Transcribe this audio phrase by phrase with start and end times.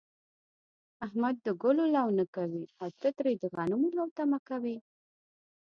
[1.05, 4.77] احمد د گلو لو نه کوي، او ته ترې د غنمو لو تمه کوې.